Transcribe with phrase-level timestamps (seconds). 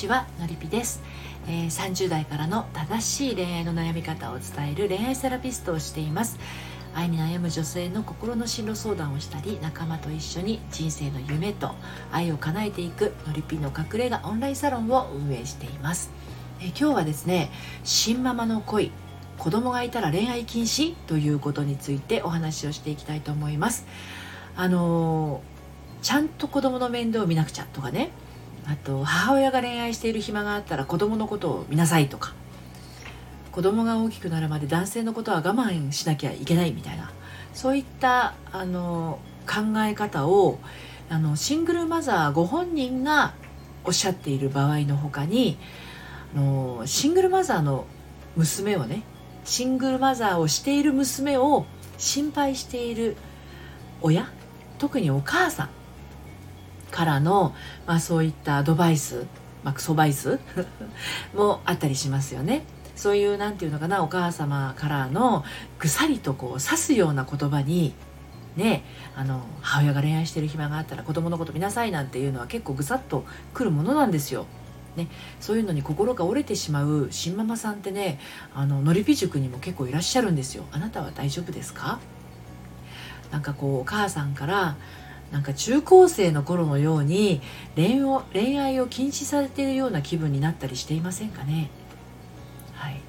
[0.00, 1.02] ちはのりぴです、
[1.46, 6.38] えー、30代からの正しい恋愛の悩み方を伝える恋愛セラピストをしています。
[6.94, 11.74] 愛に悩む女性の心の進路相談をしたり仲間と一緒に人生の夢と
[12.10, 16.10] 愛を叶えていくのりぴの隠れ家オンラインサロンを運営しています、
[16.60, 17.52] えー、今日はですね
[17.84, 18.90] 新ママの恋
[19.38, 23.86] 子供がいたら恋愛禁止ということについてお話をしていきたいと思います。
[24.56, 28.10] あのー、ちゃんと子供の面倒を見なくちゃとかね
[28.66, 32.34] あと母親が恋愛している暇があったら子供のことを見なさいとか。
[33.52, 37.10] 子供が大きくなるまで男性のことは我慢しなきゃいけないみたいな。
[37.52, 40.58] そういったあの考え方を
[41.08, 43.34] あのシングルマザーご本人が
[43.84, 45.58] おっしゃっている場合のほかに
[46.36, 47.86] あのシングルマザーの
[48.36, 49.02] 娘をね
[49.44, 51.66] シングルマザーをしている娘を
[51.98, 53.16] 心配している
[54.00, 54.30] 親
[54.78, 55.70] 特にお母さん
[56.90, 57.54] からの、
[57.86, 59.26] まあ、そういったアドバイス、
[59.64, 60.38] まあ、クソバイス
[61.34, 62.62] もあったりしますよね。
[62.96, 65.42] そういう何て言うのかなお母様からの
[65.78, 67.94] ぐさりとこう刺すような言葉に
[68.56, 68.84] ね
[69.16, 74.44] あの母親が恋愛してる暇があったら子供のこと見なさいなんていうのは結構ぐさっとくるものなんですよ。
[74.96, 75.06] ね、
[75.38, 78.18] そういうのに心が折れてしまう新ママさんってね
[78.54, 80.64] あののりぴ塾にも結構いらっしゃるんですよ。
[80.72, 82.00] あなたは大丈夫ですか？
[83.30, 84.76] なんかこうお母さんから
[85.30, 87.40] なんか中高生の頃のように
[87.76, 91.70] 恋を恋愛を禁止されているような気分になったりしていませんかね？
[92.74, 93.00] はい、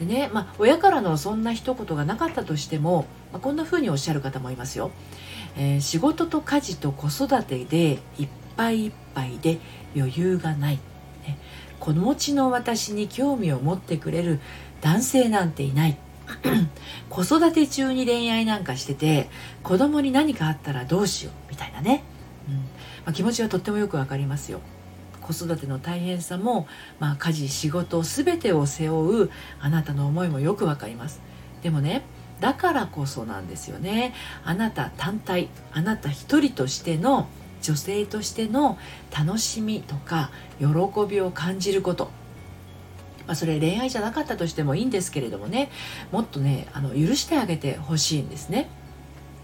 [0.00, 4.90] でね、まあ、親からのそんな一言がなかったとしても、まあ、こんな風におっしゃる方もいますよ。
[5.56, 9.58] えー、仕事と家事と子育てでいっぱいいっぱいで
[9.94, 10.78] 余裕がない。
[11.26, 11.38] ね、
[11.78, 14.40] 子持ちの私に興味を持ってくれる
[14.80, 15.96] 男性なんていない。
[17.08, 19.28] 子育て中に恋愛なんかしてて
[19.62, 22.04] 子供に何かあったらどうしようみたいなね、
[22.48, 22.54] うん。
[22.56, 22.62] ま
[23.06, 24.60] あ、気持ちはとってもよくわかりますよ。
[25.20, 26.68] 子育ての大変さも、
[27.00, 29.30] まあ、家事仕事全てを背負う
[29.60, 31.20] あなたの思いもよくわかります。
[31.62, 32.04] でもね
[32.40, 34.14] だからこそなんですよね。
[34.44, 37.28] あなた単体あなた一人としての
[37.62, 38.78] 女性としての
[39.16, 40.66] 楽しみとか喜
[41.08, 42.10] びを感じること。
[43.26, 45.70] まあ、それ恋愛じゃなかったとしてもいいんですけれどもね
[46.12, 48.68] もっとねあの許してあげてほしいんですね。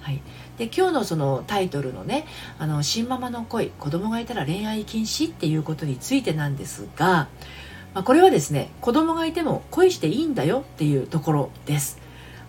[0.00, 0.20] はい、
[0.58, 2.26] で今日のそのタイトルのね
[2.60, 7.28] 「あの新ママの恋子供がいたら恋愛禁止」っていうことについてなんですが、
[7.94, 11.98] まあ、これはですね子供がいても恋していいんだよっていうところです。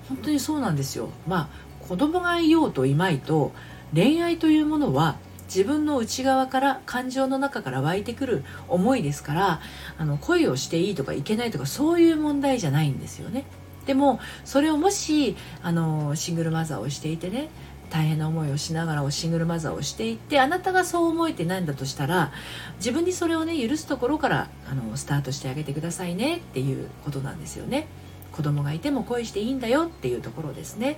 [0.10, 1.10] 本当にそうなんですよ。
[1.28, 3.54] まあ子供がいようといまいと
[3.94, 5.16] 恋愛というものは
[5.48, 9.62] 自分の内側から感情の中から湧いてくる思いですから
[9.98, 13.46] あの恋をしていいとかいけないとかそういう問題じゃないんですよね。
[13.86, 17.50] でもそれをもしあのシングルマザーをしていてね
[17.90, 22.32] 大変な思いをしながらシングルマザーをしていてあなたがそう思えてないんだとしたら
[22.78, 27.88] 自分にそれをね許すところからあのスタートしてあげてくださいねっていうことなんですよね。
[28.32, 30.98] 子供がいても恋していいんだよっていうところですね。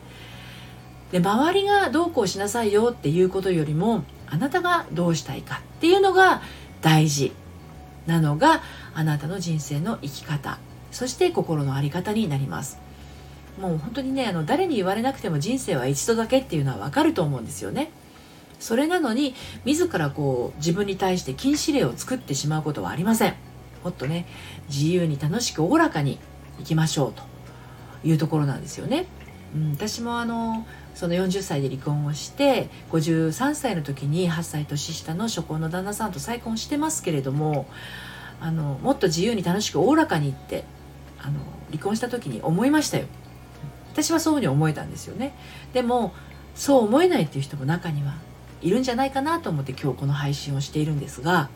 [1.12, 6.42] で周りがどうこうしなさいよっていうことよりもあなたがどうしたいかっていうのが
[6.82, 7.34] 大事
[8.06, 8.62] なのが
[8.94, 10.60] あなたの人生の生き方
[10.92, 12.80] そして心の在り方になります。
[13.60, 17.92] もう本当にねあの誰に言われなくても人生は一度だけっていうのは分かると思うんですよね。
[18.60, 19.36] それなのに
[19.66, 23.36] 自らこう自分に対して禁止令を作ってしまうことはありません。
[23.84, 24.26] もっとね
[24.70, 26.20] 自由に楽しくおおらかに
[26.60, 27.24] いきましょうと
[28.04, 29.06] いうところなんですよね、
[29.56, 37.68] うん、私もあのその40歳で離婚をして53歳の時に8歳年下の初婚の旦那さんと再婚してますけれども
[38.40, 40.64] あのもっと自由に楽しくおおらかにって
[41.20, 41.40] あの
[41.72, 43.06] 離婚した時に思いましたよ。
[43.94, 45.34] 私はそういうふうに思えたんですよね。
[45.74, 46.14] でも
[46.56, 48.16] そう思えないっていう人も中には
[48.62, 51.50] いるんじゃないかなと思って今日この配信をしているんですが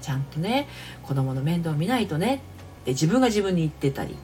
[0.00, 0.68] ちゃんとね
[1.02, 2.42] 子供の面倒を見ないとね
[2.82, 4.16] って自分が自分に言ってたり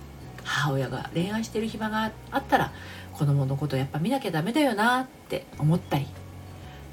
[0.44, 2.72] 母親が恋愛してる暇があったら
[3.12, 6.06] 子供のことやっぱ見なきゃダメだよなって思ったり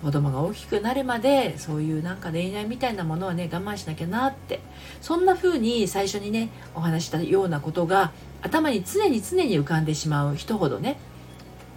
[0.02, 4.60] 子供が大きくなるまでそういうなんか恋愛みたいなものはね我慢しなきゃなって
[5.00, 8.12] そんな風に最初にねお話したようなことが
[8.42, 10.98] 頭に常に常に浮かんでしまう人ほどね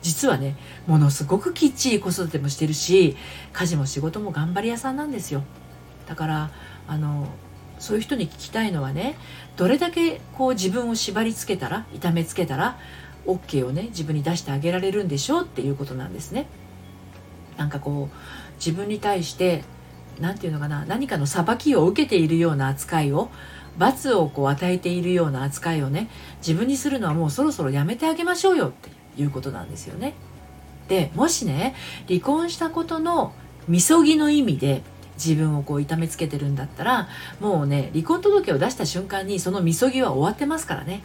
[0.00, 0.56] 実はね
[0.86, 3.16] ものすごくきっちり子育てもしてるし
[3.52, 5.42] 家事も仕事も頑張り屋さんなんですよ。
[6.06, 6.50] だから
[6.86, 7.28] あの
[7.78, 9.16] そういう人に聞きたいのはね
[9.56, 12.78] どれだけこう自分を縛りつけたら痛めつけたら
[13.26, 16.46] OK をね自分に出してあげられるんでしょうっていうことなんですね。
[17.56, 19.62] なんかこう自分に対して
[20.20, 23.30] 何て言うのかな何かの裁きを受けているような扱いを
[23.78, 28.90] 罰をこう与えているような扱いをね自分にするのはもうそろそろやめてあげましょうよって
[29.20, 30.14] いうことなんですよね。
[30.88, 31.74] でもしね
[32.08, 33.32] 離婚したことの
[33.68, 34.82] みそぎの意味で
[35.16, 37.08] 自分をこう痛めつけてるんだったら
[37.40, 41.02] もうね離婚届を出した瞬間にそのみそぎは終わってますからね。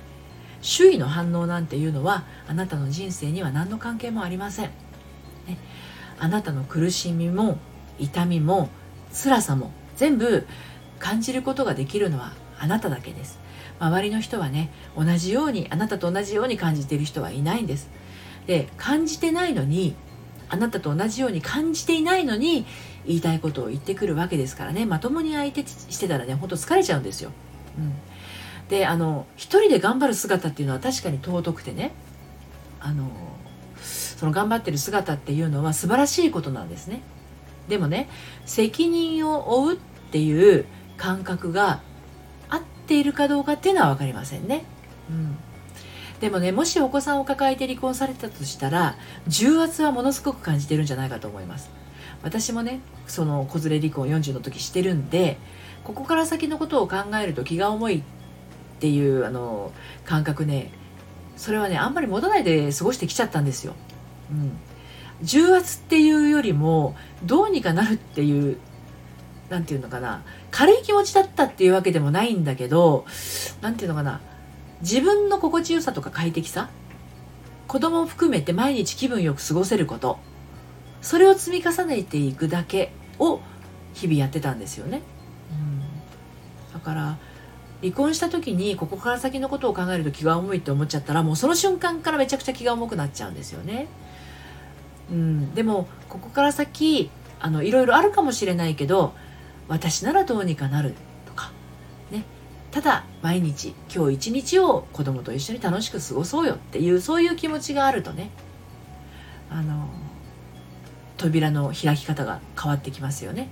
[0.61, 4.65] 周囲の反応なんていうのはあなたの人生には何の関係もありません、
[5.47, 5.57] ね、
[6.19, 7.57] あなたの苦しみも
[7.97, 8.67] 痛みも
[9.13, 10.45] 辛さも全部
[10.99, 13.39] 感じることができるのはあなただけです。
[13.79, 17.89] 周りの人はね同じようにあなたと同じように感じている人はいないんです。
[18.45, 19.95] で感じてないのに
[20.49, 22.65] あなたと同じように感じていないのに
[23.05, 27.31] 言いたいことを言ってくるわけですからねまともに相手してたらねほんと疲れちゃうんですよ。
[27.77, 27.93] うん、
[28.67, 31.91] であの一人で頑張る姿っていうのは確かに尊くてね
[32.79, 33.09] あの
[33.81, 37.01] その頑張ってる姿っていうのは素晴らしいことなんですね。
[37.69, 38.09] でもね
[38.45, 39.79] 責任を負うっ
[40.11, 40.65] ていう
[40.97, 41.81] 感覚が
[42.49, 44.65] 合っているかどうかっていうのは分かりませんね。
[45.09, 45.37] うん
[46.19, 48.95] でもねもしお子さんを抱えて離婚されたとしたら
[49.27, 51.69] 重圧はものすごく感じてるんじゃないかと思います
[52.23, 55.37] 私もねその子連れ離婚40の時してるんで
[55.83, 58.01] ここから先のことを考えると気が重いっ
[58.79, 59.71] ていうあの
[60.05, 60.71] 感覚ね
[61.37, 63.73] それはねあんまり持たないで過ごしてきちゃったんですよ。
[64.29, 64.57] うん、
[65.21, 68.57] 重圧っていうよりもどうにかなるっていう
[69.49, 70.21] 何て言うのかな
[70.51, 73.05] 軽い気持ちだったっていうわけでもないんだけど
[73.61, 74.19] 何て言うのかな
[74.81, 76.69] 自分の心地よさとか快適さ
[77.67, 80.19] 子供を含めて毎日気分よく過ごせること
[81.01, 83.41] それを積み重ねていくだけを
[83.93, 85.01] 日々やってたんですよね。
[85.51, 87.17] うん、だから
[87.81, 93.87] 離婚した時にここから先のことを考えると気が重いって思っちゃったらもうその瞬間からめちゃくちゃ気が重くなっちゃうんですよね。
[95.11, 97.09] うん、でもここから先
[97.39, 99.13] あのいろいろあるかもしれないけど
[99.67, 100.93] 私ならどうにかなる
[102.71, 108.29] ただ毎日今日一日を子供と一緒に楽しく過ごそうよっていうそういう気持ちがあるとね
[109.49, 109.89] あの
[111.17, 113.49] 扉の開き方が変わってきますよね。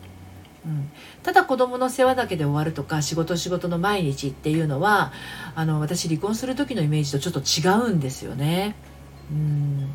[0.66, 0.92] うん、
[1.24, 5.14] ただ子供の世話だけで終わるとか仕事仕事の毎日っていうのは
[5.56, 8.76] あの私離婚する時のイメージとちょっと違うんですよね。
[9.32, 9.90] うん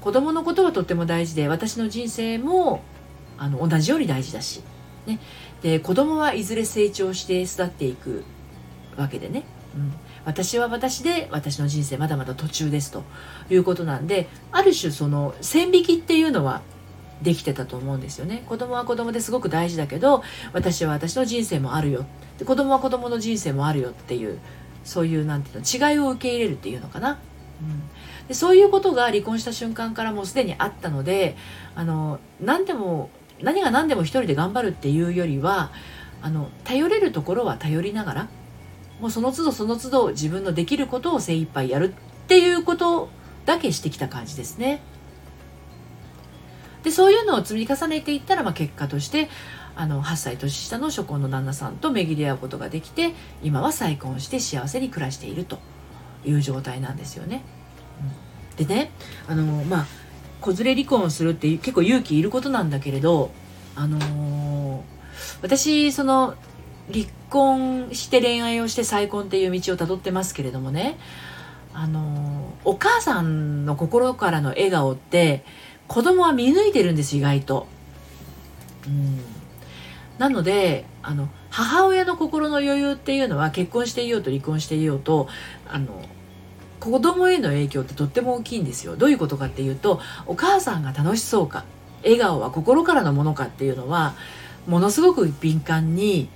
[0.00, 2.82] 子供のことはとっても大事で私の人生も
[3.38, 4.62] あの同じように大事だし、
[5.06, 5.20] ね、
[5.62, 8.24] で子供はいずれ成長して育っていく
[8.96, 9.44] わけでね、
[9.74, 9.92] うん、
[10.24, 13.04] 私は私で私の人生まだまだ途中ですと。
[13.50, 16.62] いうことなんである種その線引きっていうのは
[17.22, 18.42] できてたと思うんですよね。
[18.46, 20.22] 子供は子供ですごく大事だけど
[20.52, 22.04] 私は私の人生もあるよ。
[22.38, 24.38] で子供は子供の人生もあるよっていう
[24.84, 27.20] そういうなんていうの違いを受け入れるっていうのかな、
[27.60, 31.36] うん、でそういうことが離婚した瞬間からもうすでにあったので
[31.76, 33.10] あの何でも
[33.42, 35.72] 何が何でも一人で頑張るっていうよりは
[36.20, 38.28] あの頼れるところは頼りながら
[39.00, 43.08] もうその都度その都度自分のできることを精一杯やるっていうこと
[43.44, 44.80] だけしてきた感じですね。
[46.84, 49.28] でそういうのを積み重ねていったら、まあ、結果として
[49.74, 53.12] あの8歳年下の初婚の旦那さんと巡り合うことができて
[53.42, 55.58] 今は再婚して幸せに暮らしていると
[56.24, 57.42] いう状態なんですよね。
[58.58, 58.90] うん、でね
[59.28, 59.86] あのまあ
[60.42, 63.30] 子連れ離婚をするって結構勇気いることなんだけれど
[63.74, 64.82] あのー、
[65.40, 66.34] 私その
[66.92, 70.98] 離婚して恋愛をして再婚っていう道をたどってますけれどもね
[71.72, 75.44] あのー、お母さんの心からの笑顔って
[75.88, 77.66] 子供は見抜いてるんです意外と。
[78.86, 79.42] うん
[80.18, 85.26] なのであの母親の心の余裕っていうのは結婚していようと離婚していようと
[85.66, 86.00] あの
[86.90, 88.96] 子供への影響ってとっても大きいんですよ。
[88.96, 91.64] どういうことかっていうとお母さんが楽しそうか
[92.02, 94.14] 笑顔は心からのものかっていうのは
[94.66, 96.28] ものすごく敏感に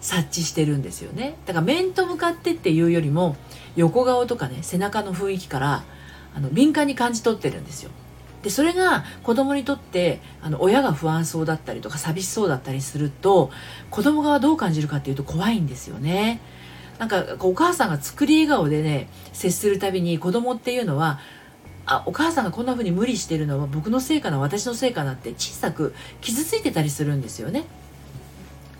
[0.00, 1.36] 察知してるんですよね。
[1.46, 3.36] だから面と向かってっていうよりも
[3.76, 5.84] 横顔とかね背中の雰囲気から
[6.34, 7.90] あの敏感に感じ取ってるんですよ。
[8.42, 13.50] でそれが子供にとってあの親が不安そうだったりとか寂しそうだったりすると
[13.90, 16.40] 子供がどう感じるかっていうと怖いんですよね。
[16.98, 21.18] なんかお母さんが作り笑顔でね接するたびに子供っていうのは
[21.86, 27.64] あお母さんがこんな風に無理してるのは僕のせいかな私のせいかなって小さく傷ついてたりするんですよね。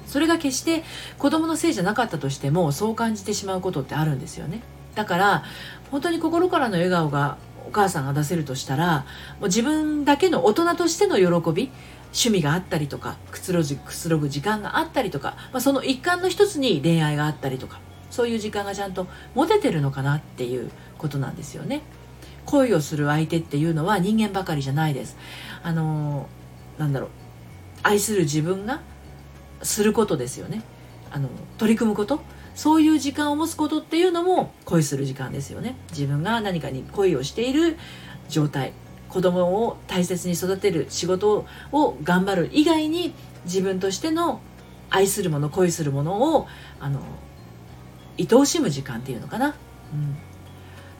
[0.06, 0.84] それが決して
[1.18, 4.62] 子供のせいじゃなかったとしてもそう感じてしまうことってあるんですよね。
[4.94, 5.44] だから
[5.90, 9.06] 本当に心からの笑顔がお母さんが出せるとしたら
[9.40, 11.70] もう自分だけの大人としての喜び
[12.12, 17.80] 趣味があったりとかくつろぐ時間があったりとか、まあ、その一環の一つに恋愛があったりとか
[18.14, 21.82] そういう時間がちゃんと持ててるのかなっていうことなんですよね。
[22.46, 25.16] 恋をする相手っていうのは人間ばかりじゃないです。
[25.64, 26.28] あの
[26.78, 27.10] なんだろう
[27.82, 28.82] 愛する自分が
[29.62, 30.62] することですよね。
[31.10, 31.28] あの
[31.58, 32.20] 取り組むこと
[32.54, 37.76] そういう時間を持つことっていうのも恋する時間ですよね自分が何かに恋をしている
[38.28, 38.72] 状態
[39.08, 44.40] 子供を大切に育てる仕事を頑張る以外に自分としての
[44.90, 46.48] 愛するもの恋するものを
[46.80, 47.00] あの
[48.18, 50.16] 愛おしむ時間っていうのかな、うん、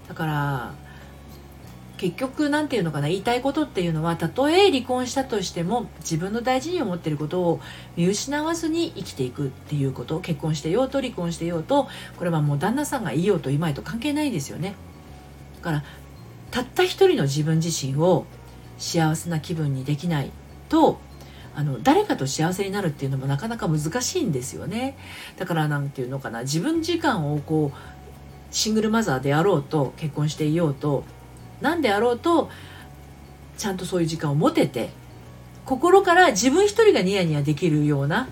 [0.09, 0.75] だから
[1.97, 7.61] 結局何て言うのかな言いたいことっていうのはたとえ離婚したとしても自分の大事に思ってることを
[7.97, 14.75] 見失わずに生きていくっていうこと結婚してようと離婚してようとこれはもう旦那さんがいようといまいと関係ないですよね。
[15.57, 15.85] だから
[16.51, 18.27] たった一人の自分自身を
[18.77, 20.31] 幸せな気分にできない
[20.69, 20.99] と
[21.57, 24.97] あの誰かと幸せになるっていうのもなかなか難しいんですよね。
[25.37, 31.05] だから何て言うのかな自分時間をこうシングルマザーであろうと結婚していようと
[31.61, 32.51] 何であろうと
[33.57, 34.91] ちゃんとそういう時間を持てて
[35.65, 38.29] 心から自分一人がニヤニヤできるような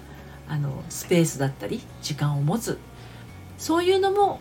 [0.48, 2.78] あのスペースだったり時間を持つ。
[3.58, 4.40] そういうのも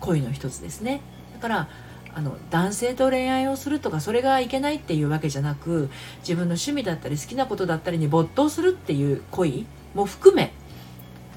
[0.00, 1.00] 恋の一つですね。
[1.32, 1.68] だから
[2.14, 10.52] あの男性と恋愛をするとかそれがいけないっていうわけじゃなく自分の趣味だったり好きなことだったりに没頭するっていう恋も含め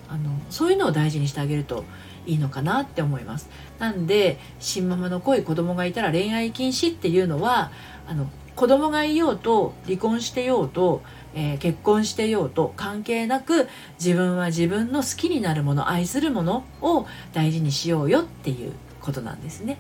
[0.10, 1.86] あのそういうのを大事にしてあげると
[2.26, 3.50] いいのかなって思います。
[3.80, 7.72] なんで新ママの恋子供がいたら恋愛禁止っていうのは
[8.08, 11.02] あの子供がいようと離婚してようと、
[11.34, 13.68] えー、結婚してようと関係なく
[14.00, 19.78] 自分は自分の好きになるもの愛するものを大事にしようよっていうことなんですね。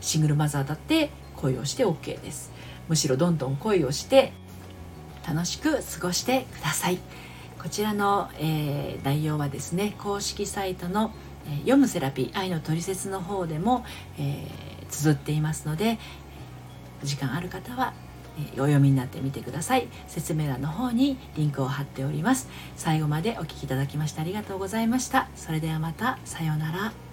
[0.00, 2.52] シングルマザーだって恋をして OK です。
[2.88, 4.32] むしろどんどん恋をして
[5.26, 6.98] 楽しく過ごしてください。
[7.60, 11.12] こちらの、えー、内容はですね公式サイトの
[11.48, 13.84] え「読むセラピー愛のトリセツの方でも、
[14.18, 15.98] えー、綴っていますので
[17.02, 17.92] 時間ある方は
[18.54, 19.88] お読みになってみてください。
[20.08, 22.48] 説明欄の方にリンクを貼っております。
[22.76, 25.28] 最後までお聴きいただきましてありがとうございました。
[25.34, 26.18] それではまた。
[26.26, 27.05] さようなら。